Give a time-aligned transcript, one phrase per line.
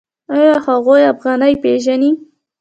[0.33, 2.11] آیا هغوی افغانۍ پیژني؟